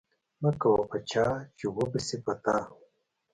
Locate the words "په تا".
2.25-2.57